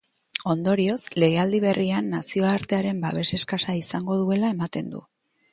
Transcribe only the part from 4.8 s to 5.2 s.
du.